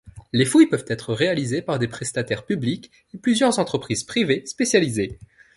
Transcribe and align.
Les 0.33 0.45
fouilles 0.45 0.65
peuvent 0.65 0.85
être 0.87 1.13
réalisées 1.13 1.61
par 1.61 1.77
des 1.77 1.87
prestataires 1.87 2.43
publics 2.43 2.89
et 3.13 3.19
plusieurs 3.19 3.59
entreprises 3.59 4.03
privées 4.03 4.43
spécialisées. 4.47 5.19